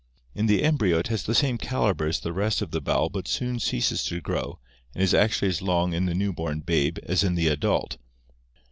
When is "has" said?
1.09-1.21